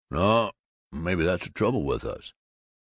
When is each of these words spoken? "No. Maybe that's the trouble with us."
"No. 0.09 0.51
Maybe 0.91 1.23
that's 1.23 1.43
the 1.43 1.51
trouble 1.51 1.83
with 1.83 2.05
us." 2.05 2.33